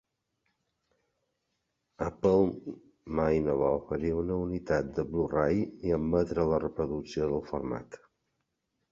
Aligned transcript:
Apple 2.05 2.47
mai 3.19 3.37
no 3.47 3.57
va 3.59 3.67
oferir 3.81 4.11
una 4.21 4.37
unitat 4.45 4.89
de 4.95 5.05
Blu-Ray 5.11 5.61
ni 5.83 5.93
admetre 5.99 6.47
la 6.53 6.59
reproducció 6.65 7.29
del 7.35 7.45
format. 7.51 7.99